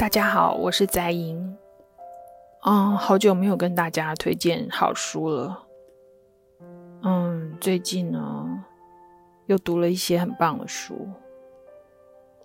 [0.00, 1.54] 大家好，我是宅莹。
[2.64, 5.66] 嗯，好久没有跟大家推荐好书了。
[7.02, 8.64] 嗯，最近呢，
[9.44, 11.06] 又读了一些很棒的书，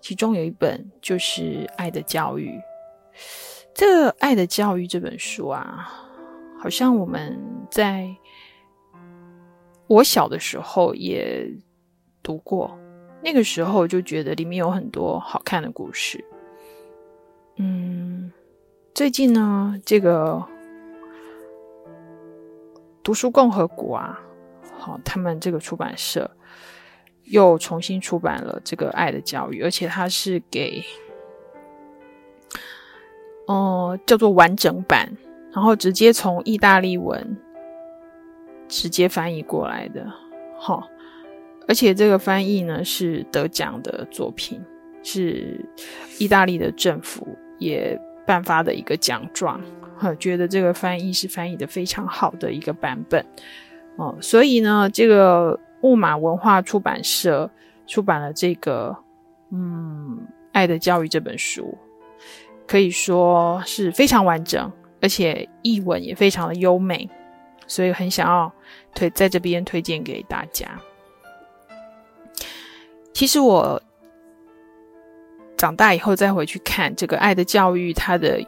[0.02, 1.42] 其中有一本就是
[1.78, 2.50] 《爱的教育》。
[3.72, 5.90] 这《爱的教育》这本书啊，
[6.60, 8.14] 好像我们在
[9.86, 11.50] 我小的时候也
[12.22, 12.78] 读过，
[13.24, 16.22] 那个时候就觉得里面有很多好看的故事。
[17.58, 18.30] 嗯，
[18.94, 20.44] 最近呢，这个
[23.02, 24.20] 读书共和国啊，
[24.78, 26.30] 好，他们这个出版社
[27.24, 30.84] 又重新出版了这个《爱的教育》，而且它是给
[33.46, 35.10] 哦、叫做完整版，
[35.52, 37.38] 然后直接从意大利文
[38.68, 40.12] 直接翻译过来的，
[40.58, 40.86] 好，
[41.66, 44.60] 而且这个翻译呢是得奖的作品，
[45.02, 45.64] 是
[46.18, 47.26] 意大利的政府。
[47.58, 49.60] 也颁发的一个奖状，
[49.96, 53.24] 哈，觉得这个翻译是翻译的非常好的一个版本，
[53.96, 57.50] 哦，所以呢，这个木马文化出版社
[57.86, 58.96] 出版了这个，
[59.52, 60.18] 嗯，
[60.52, 61.76] 《爱的教育》这本书，
[62.66, 64.70] 可以说是非常完整，
[65.00, 67.08] 而且译文也非常的优美，
[67.66, 68.52] 所以很想要
[68.94, 70.68] 推在这边推荐给大家。
[73.12, 73.80] 其实我。
[75.56, 78.40] 长大以后再回去看这个《爱的教育》，它的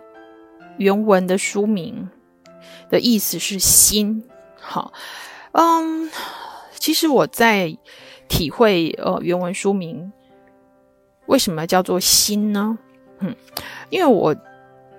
[0.76, 2.08] 原文的书名
[2.90, 4.22] 的意思是“心”。
[4.60, 4.92] 好，
[5.52, 6.10] 嗯，
[6.78, 7.76] 其实我在
[8.28, 10.12] 体会呃原文书名
[11.26, 12.78] 为什么叫做“心”呢？
[13.20, 13.34] 嗯，
[13.90, 14.36] 因为我。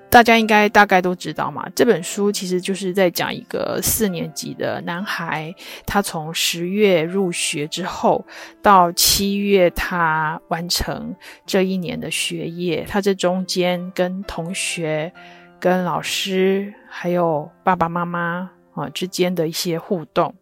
[0.10, 5.54] 大家应该大概都知道嘛，这本书其实就是在讲一个四年级的男孩，
[5.86, 8.26] 他从十月入学之后，
[8.60, 15.14] 到七月他完成这一年的学业，他这中间跟同学、
[15.60, 20.34] 跟老师还有爸爸妈妈啊之间的一些互动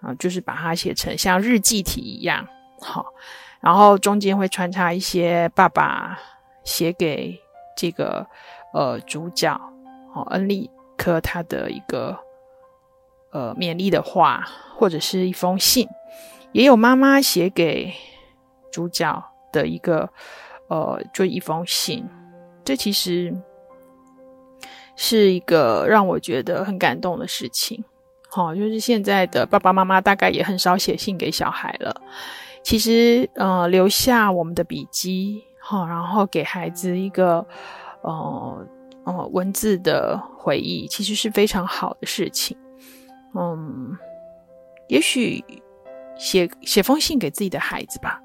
[0.00, 2.46] 啊，就是把它写成像日记体一样，
[2.80, 3.06] 好，
[3.60, 6.16] 然后中间会穿插一些爸爸
[6.62, 7.36] 写给
[7.76, 8.24] 这个。
[8.72, 9.52] 呃，主角
[10.14, 12.16] 哦，恩利科他的一个
[13.30, 15.88] 呃勉励的话，或者是一封信，
[16.52, 17.92] 也有妈妈写给
[18.70, 20.08] 主角的一个
[20.68, 22.08] 呃，就一封信。
[22.64, 23.34] 这其实
[24.94, 27.84] 是一个让我觉得很感动的事情。
[28.28, 32.00] 好，哦，就是现在的爸爸妈妈大概也很少写信给小孩了。
[32.62, 37.44] 其实呃，留下我们的笔记，好，哦，然后给孩子一个。
[38.02, 38.66] 哦，
[39.04, 42.56] 哦，文字的回忆其实是非常好的事情。
[43.34, 43.96] 嗯，
[44.88, 45.44] 也许
[46.16, 48.20] 写写封信给自己的孩子吧。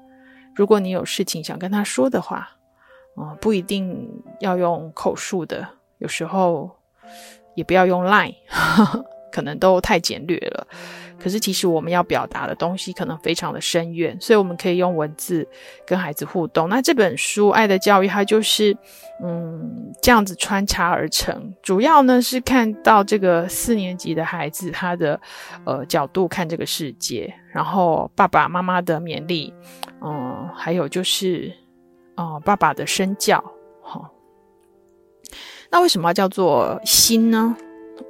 [0.54, 2.48] 如果你有事情想跟他说的话，
[3.16, 6.70] 嗯，不一定要用口述的，有时候
[7.54, 8.34] 也不要用 Line，
[9.32, 10.66] 可能都太简略了。
[11.18, 15.46] 可是，其实我们要表达的东西可能非常的深远，所以我们可以用文字
[15.86, 16.68] 跟孩子互动。
[16.68, 18.76] 那这本书《爱的教育》，它就是
[19.22, 21.54] 嗯这样子穿插而成。
[21.62, 25.18] 主要呢是看到这个四年级的孩子他的
[25.64, 29.52] 呃角度看这个世界，然后爸爸妈妈的勉励，
[30.02, 31.52] 嗯，还有就是
[32.16, 33.42] 哦、呃、爸爸的身教。
[33.82, 34.10] 好、哦，
[35.70, 37.56] 那为什么叫做心呢？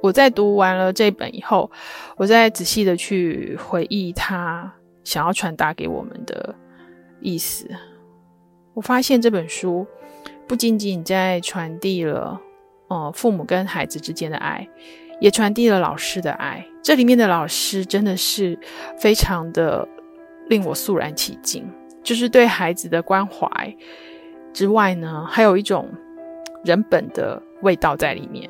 [0.01, 1.69] 我在读完了这本以后，
[2.17, 4.71] 我再仔细的去回忆他
[5.03, 6.53] 想要传达给我们的
[7.19, 7.67] 意思。
[8.73, 9.87] 我发现这本书
[10.47, 12.39] 不仅仅在传递了，
[12.89, 14.67] 呃，父母跟孩子之间的爱，
[15.19, 16.65] 也传递了老师的爱。
[16.83, 18.57] 这里面的老师真的是
[18.99, 19.87] 非常的
[20.47, 21.67] 令我肃然起敬，
[22.03, 23.75] 就是对孩子的关怀
[24.53, 25.89] 之外呢，还有一种
[26.63, 28.49] 人本的味道在里面。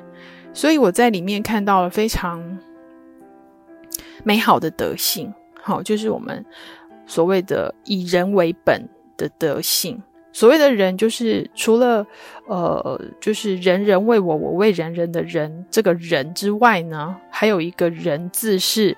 [0.57, 2.57] 所以我在里面看到了非常
[4.23, 5.31] 美好的德性，
[5.61, 6.43] 好，就是我们
[7.05, 10.01] 所谓的以人为本的德性。
[10.33, 12.03] 所谓的人，就是除了
[12.47, 18.97] 呃，就是人人为我，我为人人的人这个人之外呢，还有一个人字是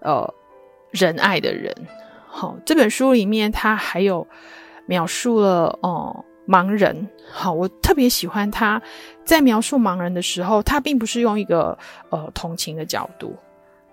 [0.00, 0.32] 呃
[0.92, 1.74] 仁爱的人。
[2.28, 4.28] 好，这本书里面它还有
[4.86, 6.24] 描述了哦。
[6.48, 8.80] 盲人，好，我特别喜欢他
[9.22, 11.76] 在描述盲人的时候，他并不是用一个
[12.08, 13.36] 呃同情的角度，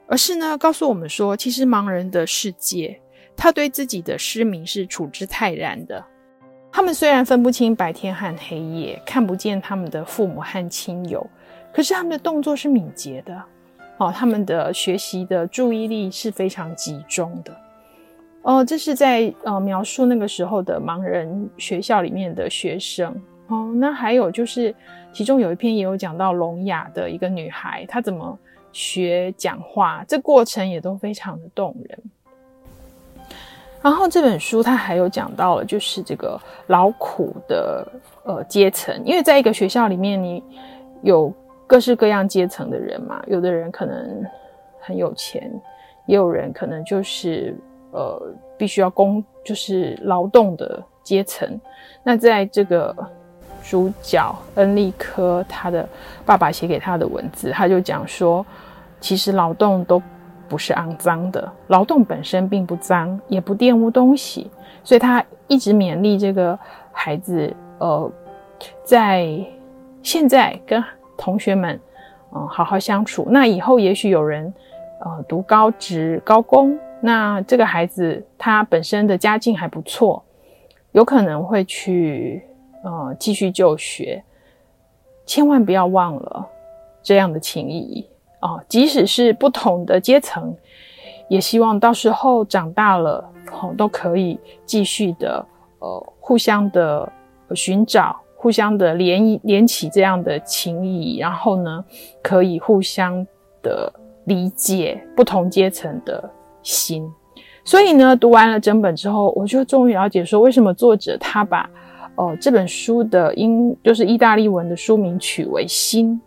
[0.07, 2.97] 而是呢告诉我们说，其实盲人的世界，
[3.35, 6.01] 他对自己的失明是处之泰然的。
[6.71, 11.25] 他们虽然分不清白天和黑夜，看不见他们的父母和亲友，
[11.73, 13.43] 可是他们的动作是敏捷的，
[13.97, 17.64] 哦，他们的学习的注意力是非常集中的。
[18.45, 23.11] 哦，这是在呃描述那个时候的盲人学校里面的学生
[23.47, 24.73] 哦，那还有就是，
[25.11, 28.37] 其中有一篇也有讲到聋哑的一个女孩，她怎么
[28.71, 31.99] 学讲话，这过程也都非常的动人。
[33.81, 37.87] 然后这本书它还有讲到了，就是这个劳苦的
[38.25, 40.43] 呃阶层，因为在一个学校里面，你
[41.01, 41.33] 有
[41.65, 44.23] 各式各样阶层的人嘛，有的人可能
[44.79, 45.51] 很有钱，
[46.05, 47.55] 也有人可能就是
[47.95, 48.21] 呃
[48.57, 51.59] 必须要工，就是劳动的阶层。
[52.03, 52.95] 那在这个
[53.63, 55.87] 主角恩利科他的
[56.25, 58.45] 爸爸写给他的文字，他就讲说，
[58.99, 60.01] 其实劳动都。
[60.47, 64.47] 不是肮脏的，劳动本身并不脏，也不玷污东西，
[64.83, 66.57] 所以他一直勉励这个
[66.91, 68.11] 孩子，呃，
[68.83, 69.27] 在
[70.03, 70.83] 现在跟
[71.17, 71.81] 同学们，
[72.31, 73.25] 嗯、好好相处。
[73.31, 74.53] 那以后也许有人，
[75.03, 80.23] 呃，读高职、高工，那这个孩子他本身的家境还不错，
[80.91, 82.41] 有可能会去，
[82.83, 84.23] 呃，继续就学。
[85.23, 86.49] 千万不要忘了
[87.03, 88.03] 这样的情谊。
[88.41, 90.55] 哦，即使是不同的阶层，
[91.29, 95.45] 也希望到时候长大了，哦，都可以继续的，
[95.77, 97.07] 呃，互相的
[97.53, 101.85] 寻找，互相的联连起这样的情谊，然后呢，
[102.23, 103.23] 可以互相
[103.61, 103.93] 的
[104.25, 106.27] 理解不同阶层的
[106.65, 107.09] 心。
[107.63, 111.69] 所以呢，读完了整本之后，我就终于了解说，为什么作者他把，
[112.15, 116.19] 呃，这本书的英就是意大利文的书名取为“心”。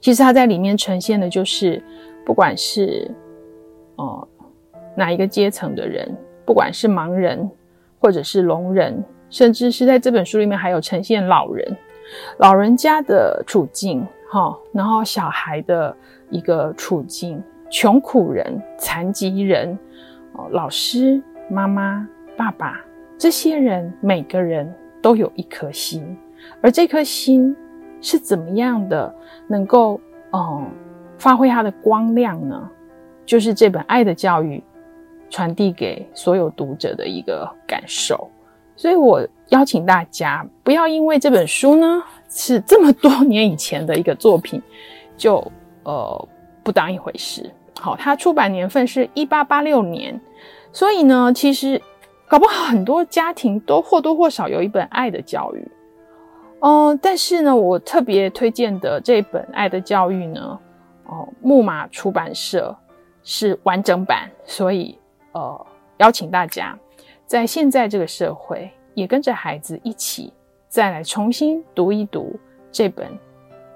[0.00, 1.82] 其实他在里面呈现的就是，
[2.24, 3.10] 不管是
[3.96, 6.14] 哦、呃、哪一个阶层的人，
[6.44, 7.48] 不管是盲人，
[7.98, 11.76] 或者是聋人，甚至是在这本书里面还有呈现老人，
[12.38, 15.96] 老人家的处境，哈、哦，然后小孩的
[16.30, 19.78] 一个处境，穷苦人、残疾人，
[20.32, 22.80] 哦，老师、妈妈、爸爸，
[23.18, 26.16] 这些人每个人都有一颗心，
[26.60, 27.56] 而这颗心。
[28.02, 29.12] 是怎么样的
[29.48, 29.98] 能够
[30.30, 30.70] 嗯
[31.18, 32.70] 发挥它的光亮呢？
[33.24, 34.58] 就是这本《爱的教育》
[35.30, 38.30] 传递给所有读者的一个感受。
[38.76, 44.62] 所以我邀请大家不要因为这本书呢是这么多年以前的一个作品，
[45.16, 45.42] 就
[45.82, 46.28] 呃
[46.66, 47.48] 不当一回事。
[47.80, 50.20] 好，它出版年份是一八八六年，
[50.72, 51.80] 所以呢，其实
[52.26, 55.60] 搞不好很多家庭都或多或少有一本《爱的教育》。
[56.58, 60.58] 哦、但是呢，我特别推荐的这本《爱的教育》呢，
[61.04, 62.76] 哦、木马出版社
[63.22, 64.98] 是完整版，所以
[65.30, 65.66] 呃，
[65.98, 66.76] 邀请大家
[67.26, 70.32] 在现在这个社会，也跟着孩子一起
[70.68, 72.34] 再来重新读一读
[72.72, 73.06] 这本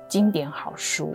[0.08, 1.06] 经典好书《